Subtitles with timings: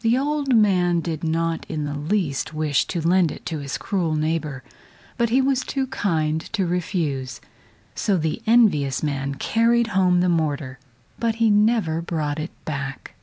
[0.00, 4.14] The old man did not in the least wish to lend it to his cruel
[4.14, 4.64] neighbor,
[5.18, 7.42] but he was too kind to refuse.
[7.94, 10.78] So the envious man carried home the mortar,
[11.18, 13.16] but he never brought it back.